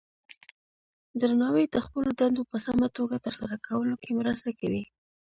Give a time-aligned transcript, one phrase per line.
[1.19, 4.83] درناوی د خپلو دندو په سمه توګه ترسره کولو کې مرسته کوي.